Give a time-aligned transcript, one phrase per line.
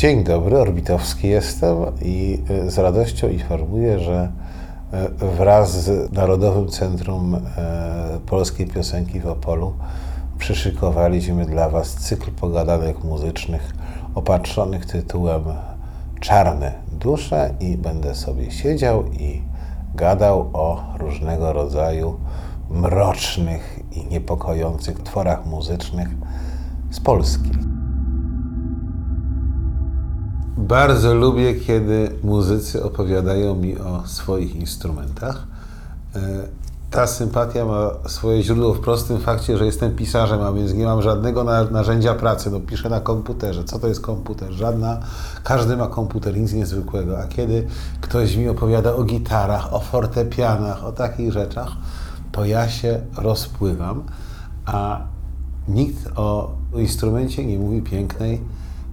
[0.00, 4.32] Dzień dobry, Orbitowski jestem i z radością informuję, że
[5.38, 7.36] wraz z Narodowym Centrum
[8.26, 9.72] Polskiej Piosenki w Opolu
[10.38, 13.74] przyszykowaliśmy dla Was cykl pogadanek muzycznych
[14.14, 15.44] opatrzonych tytułem
[16.20, 19.42] Czarne dusze i będę sobie siedział i
[19.94, 22.16] gadał o różnego rodzaju
[22.70, 26.08] mrocznych i niepokojących tworach muzycznych
[26.90, 27.69] z Polski.
[30.70, 35.46] Bardzo lubię, kiedy muzycy opowiadają mi o swoich instrumentach.
[36.16, 36.20] E,
[36.90, 41.02] ta sympatia ma swoje źródło w prostym fakcie, że jestem pisarzem, a więc nie mam
[41.02, 42.50] żadnego narzędzia pracy.
[42.50, 43.64] No, piszę na komputerze.
[43.64, 44.52] Co to jest komputer?
[44.52, 44.98] Żadna.
[45.44, 47.18] Każdy ma komputer, nic niezwykłego.
[47.18, 47.66] A kiedy
[48.00, 51.68] ktoś mi opowiada o gitarach, o fortepianach, o takich rzeczach,
[52.32, 54.02] to ja się rozpływam,
[54.66, 55.00] a
[55.68, 58.40] nikt o instrumencie nie mówi pięknej,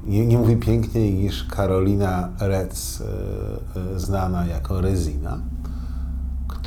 [0.07, 3.03] nie, nie mówi piękniej niż Karolina Rec,
[3.75, 5.39] yy, znana jako Rezina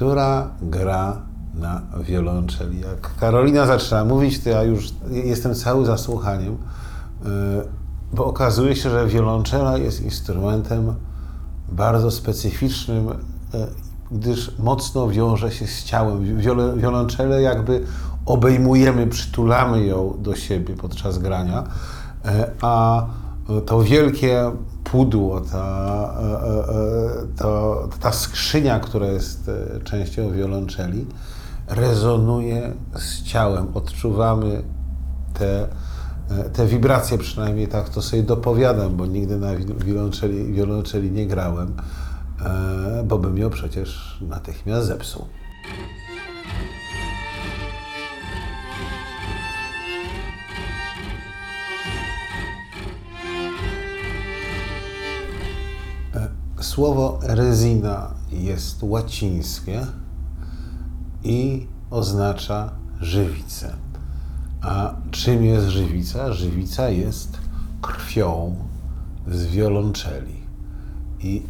[0.00, 1.16] która gra
[1.55, 2.80] na wiolonczeli.
[2.80, 6.56] Jak Karolina zaczyna mówić, to ja już jestem cały zasłuchaniem, y,
[8.12, 10.94] bo okazuje się, że wiolonczela jest instrumentem
[11.69, 13.08] bardzo specyficznym,
[14.10, 16.38] gdyż mocno wiąże się z ciałem.
[16.77, 17.84] Wiolonczelę jakby
[18.27, 21.64] obejmujemy, przytulamy ją do siebie podczas grania,
[22.60, 23.06] a
[23.66, 24.52] to wielkie
[24.84, 29.50] pudło, ta, e, e, e, to, ta skrzynia, która jest
[29.84, 31.06] częścią wiolonczeli,
[31.69, 33.66] rezonuje z ciałem.
[33.74, 34.62] Odczuwamy
[35.34, 35.69] te,
[36.52, 41.75] te wibracje, przynajmniej tak to sobie dopowiadam, bo nigdy na wiolonczeli, wiolonczeli nie grałem,
[43.04, 45.25] bo bym ją przecież natychmiast zepsuł.
[56.60, 59.87] Słowo rezina jest łacińskie
[61.25, 63.76] i oznacza żywicę.
[64.62, 66.32] A czym jest żywica?
[66.32, 67.38] Żywica jest
[67.82, 68.56] krwią
[69.28, 70.41] z wiolonczeli.
[71.21, 71.43] I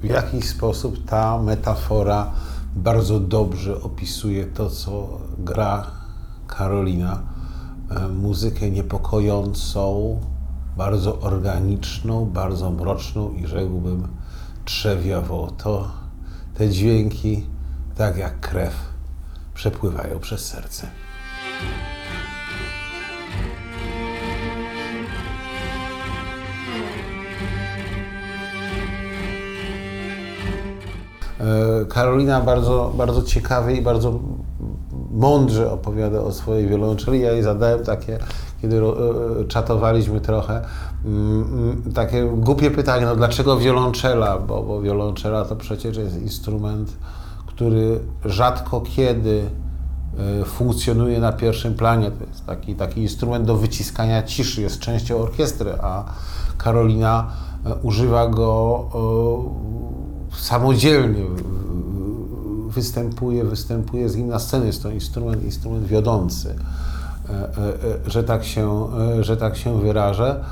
[0.00, 2.30] w jakiś sposób ta metafora
[2.76, 5.86] bardzo dobrze opisuje to, co gra
[6.46, 7.22] Karolina.
[7.90, 10.16] E, muzykę niepokojącą,
[10.80, 14.08] bardzo organiczną, bardzo mroczną i rzekłbym
[14.64, 15.48] trzewiową.
[15.58, 15.88] To
[16.54, 17.46] te dźwięki,
[17.96, 18.74] tak jak krew,
[19.54, 20.86] przepływają przez serce.
[31.40, 34.20] E, Karolina bardzo, bardzo ciekawie i bardzo
[35.10, 37.20] mądrze opowiada o swojej wiolonczeli.
[37.20, 38.18] Ja jej zadałem takie,
[38.62, 40.62] kiedy e, e, czatowaliśmy trochę,
[41.04, 44.38] mm, mm, takie głupie pytanie, no dlaczego wiolonczela?
[44.38, 46.96] Bo, bo wiolonczela to przecież jest instrument,
[47.46, 49.42] który rzadko kiedy
[50.44, 52.10] funkcjonuje na pierwszym planie.
[52.10, 56.04] To jest taki, taki instrument do wyciskania ciszy, jest częścią orkiestry, a
[56.58, 57.26] Karolina
[57.82, 58.84] używa go
[60.32, 61.24] samodzielnie
[62.70, 64.66] występuje, występuje z nim na scenie.
[64.66, 66.54] Jest to instrument, instrument wiodący,
[67.28, 67.44] e, e,
[68.06, 68.88] e, że tak się,
[69.20, 70.44] że tak się wyrażę.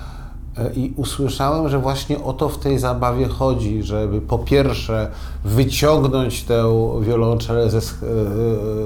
[0.74, 5.10] I usłyszałem, że właśnie o to w tej zabawie chodzi, żeby po pierwsze
[5.44, 6.64] wyciągnąć tę
[7.02, 7.80] wiolonczelę ze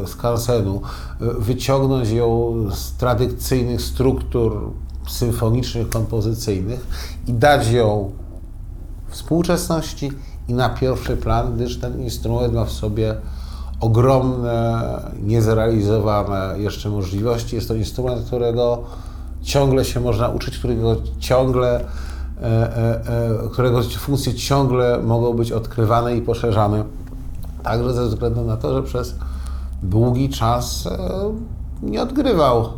[0.07, 0.81] skansenu,
[1.21, 4.71] wyciągnąć ją z tradycyjnych struktur
[5.09, 6.87] symfonicznych, kompozycyjnych
[7.29, 8.13] i dać ją
[9.09, 10.13] współczesności
[10.49, 13.15] i na pierwszy plan, gdyż ten instrument ma w sobie
[13.81, 14.83] ogromne,
[15.23, 17.57] niezrealizowane jeszcze możliwości.
[17.57, 18.83] Jest to instrument, którego
[19.43, 21.85] ciągle się można uczyć, którego ciągle, e,
[22.43, 23.01] e,
[23.45, 26.85] e, którego funkcje ciągle mogą być odkrywane i poszerzane.
[27.63, 29.15] Także ze względu na to, że przez
[29.83, 30.89] długi czas
[31.83, 32.69] nie odgrywał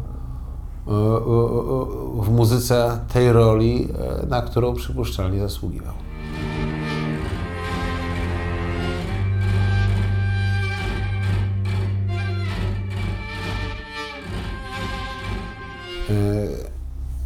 [2.20, 3.88] w muzyce tej roli,
[4.28, 6.03] na którą przypuszczalnie zasługiwał.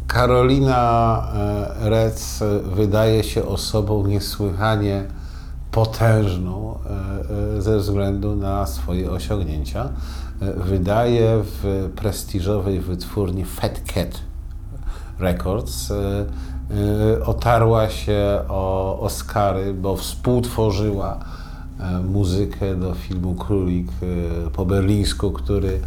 [0.09, 1.23] Karolina
[1.83, 5.03] e, Rec wydaje się osobą niesłychanie
[5.71, 9.89] potężną e, e, ze względu na swoje osiągnięcia.
[10.57, 14.21] Wydaje w prestiżowej wytwórni Fat Cat
[15.19, 15.93] Records.
[17.25, 21.19] Otarła się o Oscary, bo współtworzyła
[22.03, 23.87] muzykę do filmu Królik
[24.53, 25.79] po berlińsku, który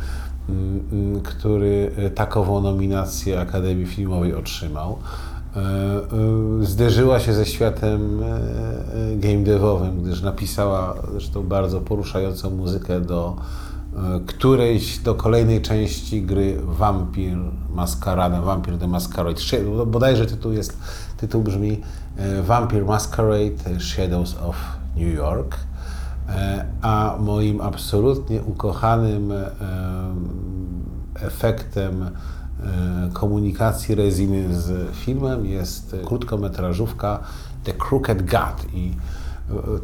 [1.24, 4.98] który e, takową nominację Akademii Filmowej otrzymał.
[6.60, 8.20] zderzyła się ze światem
[9.16, 13.36] game devowym, gdyż napisała zresztą bardzo poruszającą muzykę do
[14.26, 17.38] którejś, do kolejnej części gry Vampir
[17.74, 19.40] Masquerade, Vampir the Masquerade.
[19.86, 20.78] Bodajże tytuł jest,
[21.16, 21.80] tytuł brzmi
[22.42, 24.56] Vampire Masquerade Shadows of
[24.96, 25.56] New York.
[26.28, 29.50] E, a moim absolutnie ukochanym e,
[31.14, 32.10] efektem e,
[33.12, 37.18] komunikacji Reziny z filmem jest krótkometrażówka
[37.64, 38.92] The Crooked God i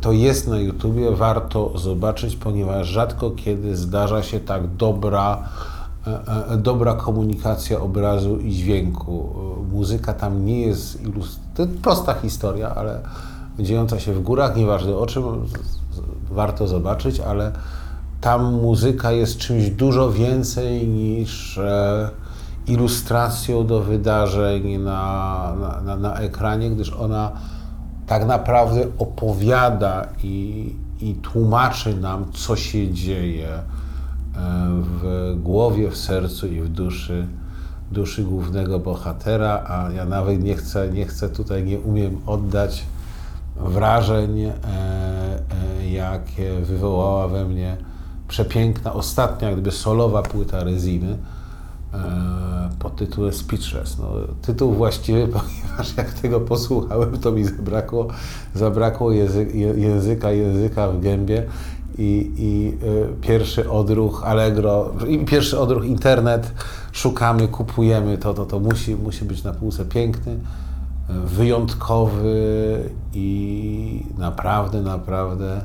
[0.01, 5.49] to jest na YouTubie, warto zobaczyć, ponieważ rzadko kiedy zdarza się tak dobra,
[6.59, 9.35] dobra komunikacja obrazu i dźwięku.
[9.73, 11.41] Muzyka tam nie jest ilust...
[11.55, 13.01] To prosta historia, ale
[13.59, 15.25] dziejąca się w górach, nieważne o czym,
[16.31, 17.53] warto zobaczyć, ale
[18.21, 22.11] tam muzyka jest czymś dużo więcej niż e,
[22.67, 25.53] ilustracją do wydarzeń na,
[25.85, 27.33] na, na, ekranie, gdyż ona
[28.07, 33.63] tak naprawdę opowiada i, i tłumaczy nam, co się dzieje e,
[34.81, 37.27] w głowie, w sercu i w duszy,
[37.93, 42.85] duszy głównego bohatera, a ja nawet nie chcę, nie chcę tutaj, nie umiem oddać
[43.57, 44.53] wrażeń, e,
[45.93, 47.77] jakie wywołała we mnie
[48.29, 51.19] przepiękna, ostatnia, gdyby solowa płyta Reziny
[51.95, 51.99] e,
[52.79, 53.99] pod tytułem Speechless.
[53.99, 54.09] No,
[54.43, 58.07] tytuł właściwy, ponieważ jak tego posłuchałem, to mi zabrakło,
[58.55, 61.45] zabrakło języka, języka, w gębie
[61.99, 62.79] i, i
[63.21, 64.95] pierwszy odruch Allegro,
[65.27, 66.53] pierwszy odruch internet,
[66.93, 70.39] szukamy, kupujemy, to, to, to musi, musi być na półce piękny
[71.09, 75.61] wyjątkowy i naprawdę, naprawdę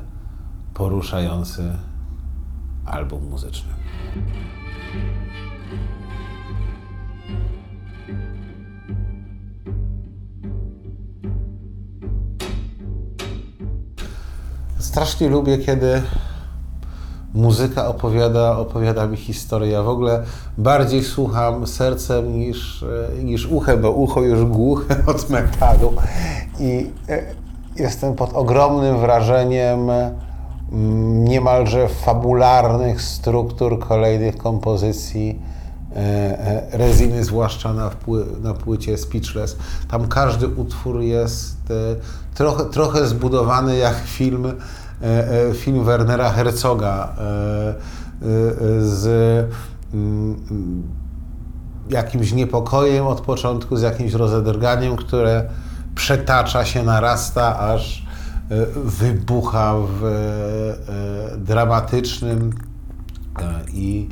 [0.74, 1.62] poruszający
[2.86, 3.72] album muzyczny.
[14.78, 16.02] Strasznie lubię, kiedy
[17.34, 19.70] muzyka opowiada, opowiada mi historię.
[19.70, 20.22] Ja w ogóle
[20.58, 25.92] bardziej słucham sercem niż, e, niż uchem, bo ucho już głuche od metalu.
[26.60, 27.22] I e,
[27.76, 29.90] jestem pod ogromnym wrażeniem
[31.12, 35.42] niemalże fabularnych struktur kolejnych kompozycji
[35.96, 37.90] e, Reziny, zwłaszcza na,
[38.42, 39.56] na płycie Speechless.
[39.90, 41.56] Tam każdy utwór jest
[42.34, 44.52] trochę, trochę zbudowany jak film
[45.04, 47.74] E, e, film Wernera Herzoga e,
[48.80, 49.06] z
[49.94, 50.82] mm,
[51.90, 55.44] jakimś niepokojem od początku, z jakimś rozedrganiem, które
[55.94, 58.03] przetacza się, narasta, aż
[58.84, 60.02] wybucha w
[61.38, 62.52] dramatycznym
[63.72, 64.08] i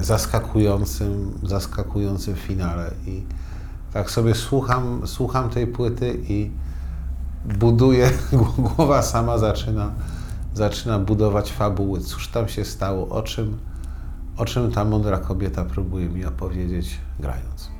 [0.00, 2.90] zaskakującym, zaskakującym finale.
[3.06, 3.22] I
[3.92, 6.50] tak sobie słucham, słucham tej płyty i
[7.44, 8.10] buduje,
[8.76, 9.90] głowa sama zaczyna,
[10.54, 12.00] zaczyna budować fabuły.
[12.00, 13.58] Cóż tam się stało, o czym,
[14.36, 17.70] o czym ta mądra kobieta próbuje mi opowiedzieć, grając.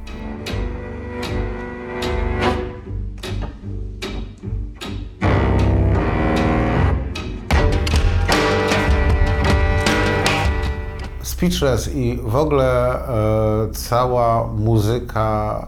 [11.43, 15.67] Speechless i w ogóle e, cała muzyka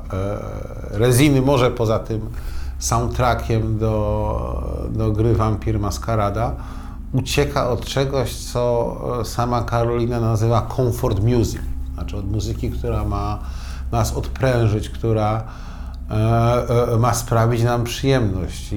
[0.92, 2.20] e, Reziny, może poza tym
[2.78, 6.52] soundtrackiem do, do gry Vampir Maskarada,
[7.12, 11.60] ucieka od czegoś, co sama Karolina nazywa comfort music,
[11.94, 13.38] znaczy od muzyki, która ma
[13.92, 15.42] nas odprężyć, która
[16.10, 16.14] e,
[16.92, 18.74] e, ma sprawić nam przyjemność.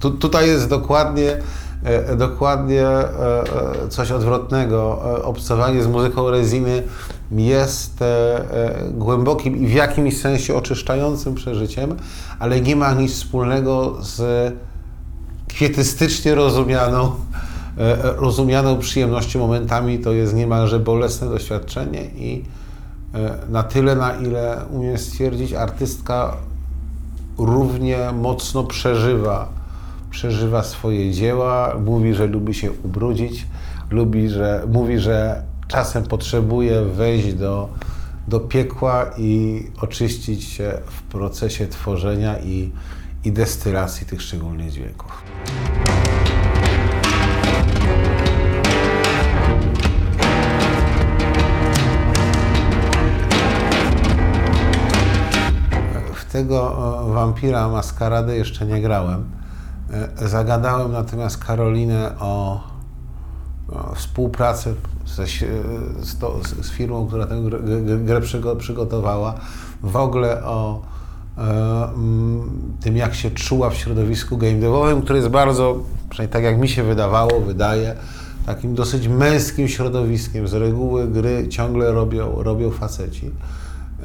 [0.00, 1.42] Tu, tutaj jest dokładnie, e,
[2.16, 3.42] dokładnie e,
[3.84, 5.02] e, coś odwrotnego.
[5.18, 6.82] E, obcowanie z muzyką reziny
[7.30, 8.04] jest
[8.90, 11.96] głębokim i w jakimś sensie oczyszczającym przeżyciem,
[12.38, 14.54] ale nie ma nic wspólnego z
[15.48, 17.12] kwietystycznie rozumianą,
[18.02, 19.98] rozumianą przyjemnością momentami.
[19.98, 22.44] To jest niemalże bolesne doświadczenie i
[23.48, 26.36] na tyle, na ile umiem stwierdzić, artystka
[27.38, 29.48] równie mocno przeżywa,
[30.16, 33.46] przeżywa swoje dzieła, mówi, że lubi się ubrudzić,
[33.90, 37.68] lubi, że, mówi, że czasem potrzebuje wejść do,
[38.28, 42.72] do piekła i oczyścić się w procesie tworzenia i,
[43.24, 45.22] i destylacji tych szczególnych dźwięków.
[56.32, 56.76] tego
[57.14, 59.45] wampira maskaradę jeszcze nie grałem.
[59.92, 62.60] E, zagadałem natomiast Karolinę o,
[63.94, 64.74] współpracę
[65.06, 65.26] ze,
[66.00, 67.42] z, to, z, firmą, która tę
[68.04, 68.20] grę,
[68.58, 69.34] przygotowała,
[69.82, 70.82] w ogóle o
[71.36, 72.50] mm,
[72.80, 75.78] tym, jak się czuła w środowisku game devowym, które jest bardzo,
[76.10, 77.96] przynajmniej tak jak mi się wydawało, wydaje,
[78.46, 80.48] takim dosyć męskim środowiskiem.
[80.48, 83.30] Z reguły gry ciągle robią, robią faceci.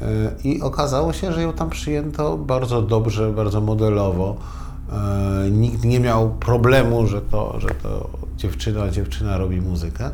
[0.02, 0.06] E,
[0.44, 4.36] I okazało się, że ją tam przyjęto bardzo dobrze, bardzo modelowo.
[4.92, 10.10] E, nikt nie miał problemu, że to, że to dziewczyna, dziewczyna robi muzykę.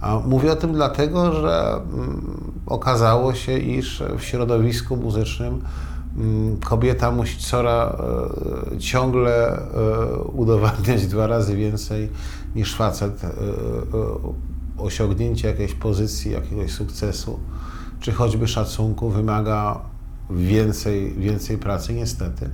[0.00, 5.62] A mówię o tym dlatego, że mm, okazało się, iż w środowisku muzycznym
[6.16, 7.96] mm, kobieta musi cora
[8.72, 9.58] e, ciągle
[10.32, 12.10] udowadniać dwa razy więcej
[12.54, 13.22] niż facet
[14.78, 17.38] osiągnięcie jakiejś pozycji, jakiegoś sukcesu
[18.02, 19.80] czy choćby szacunku wymaga
[20.30, 22.50] więcej, więcej pracy, niestety.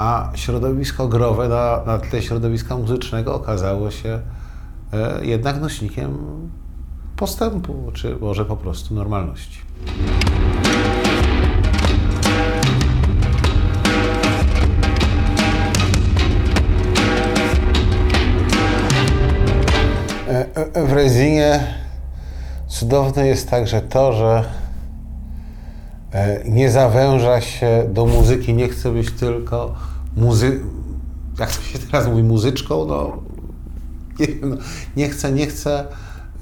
[0.00, 4.20] A środowisko growe na, na tle środowiska muzycznego okazało się
[4.92, 6.18] e, jednak nośnikiem
[7.16, 9.58] postępu, czy może po prostu normalności.
[20.28, 21.74] E, e, w Rezinie
[22.68, 24.44] Cudowne jest także to, że
[26.44, 30.60] nie zawęża się do muzyki, nie chce być tylko muzy...
[31.38, 33.22] jak to się teraz mówi, muzyczką, no
[34.20, 34.56] nie, no,
[34.96, 35.84] nie chcę, nie chcę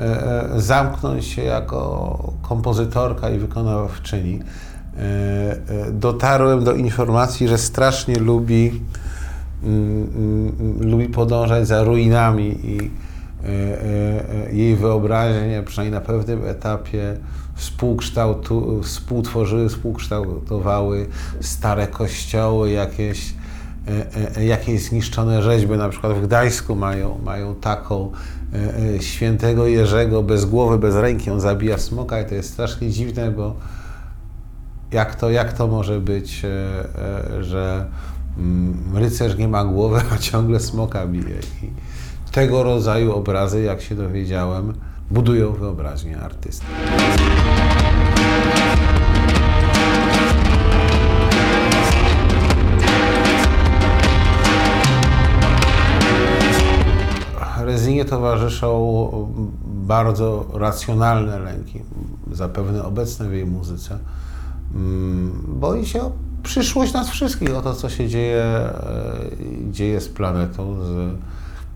[0.01, 4.41] e, e, zamknąć się jako kompozytorka i wykonawczyni.
[5.93, 8.83] Dotarłem do informacji, że strasznie lubi,
[9.63, 10.11] mm,
[10.61, 12.91] mm, lubi podążać za ruinami i
[13.45, 17.17] E, e, e, jej wyobraźnie, przynajmniej na pewnym etapie,
[17.55, 21.07] współkształtu, współtworzyły, współkształtowały
[21.41, 23.35] stare kościoły, jakieś,
[24.41, 25.77] jakieś zniszczone rzeźby.
[25.77, 28.13] Na przykład w Gdańsku mają, mają taką
[29.01, 31.31] świętego Jerzego bez głowy, bez ręki.
[31.31, 33.55] On zabija smoka i to jest strasznie dziwne, bo
[34.93, 36.43] jak to, jak to może być,
[37.41, 37.87] że
[38.39, 41.37] mm, rycerz nie ma głowy, a ciągle smoka bije.
[41.63, 41.71] I,
[42.33, 44.73] tego rodzaju obrazy, jak się dowiedziałem,
[45.11, 46.67] budują wyobraźnię artysty.
[57.79, 58.71] Rezinie towarzyszą
[59.65, 61.83] bardzo racjonalne lęki,
[62.33, 63.99] zapewne obecne w jej muzyce.
[64.75, 68.73] Mm, boi się o przyszłość nas wszystkich, o to, co się dzieje, e,
[69.71, 71.15] dzieje z planetą, z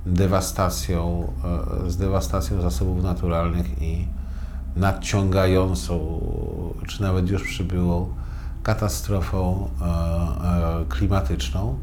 [0.06, 1.32] dewastacją,
[1.86, 4.08] e, z dewastacją zasobów naturalnych i
[4.76, 6.20] nadciągającą,
[6.88, 8.08] czy nawet już przybyłą
[8.62, 11.78] katastrofą e, klimatyczną,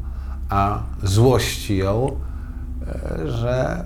[0.48, 2.16] a złości ją,
[3.24, 3.84] że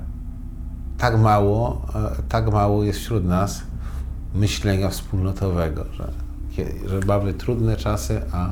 [0.98, 1.86] tak mało,
[2.28, 3.62] tak mało jest wśród nas
[4.34, 6.12] myślenia wspólnotowego, że,
[6.88, 8.50] że mamy trudne czasy, a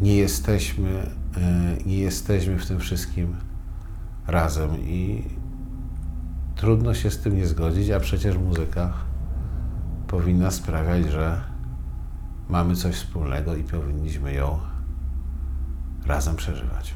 [0.00, 1.10] nie jesteśmy,
[1.86, 3.36] nie jesteśmy w tym wszystkim
[4.26, 5.22] razem i
[6.56, 8.92] trudno się z tym nie zgodzić, a przecież muzyka
[10.06, 11.40] powinna sprawiać, że
[12.48, 14.58] mamy coś wspólnego i powinniśmy ją
[16.06, 16.94] razem przeżywać.